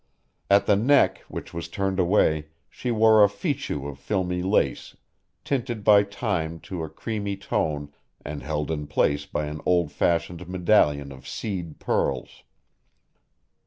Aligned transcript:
At 0.49 0.65
the 0.65 0.75
neck, 0.75 1.19
which 1.27 1.53
was 1.53 1.67
turned 1.67 1.99
away, 1.99 2.47
she 2.71 2.89
wore 2.89 3.23
a 3.23 3.27
fichu 3.29 3.85
of 3.87 3.99
filmy 3.99 4.41
lace 4.41 4.97
tinted 5.43 5.83
by 5.83 6.01
time 6.01 6.59
to 6.61 6.81
a 6.83 6.89
creamy 6.89 7.37
tone 7.37 7.93
and 8.25 8.41
held 8.41 8.71
in 8.71 8.87
place 8.87 9.27
by 9.27 9.45
an 9.45 9.61
old 9.63 9.91
fashioned 9.91 10.49
medallion 10.49 11.11
of 11.11 11.27
seed 11.27 11.77
pearls. 11.77 12.41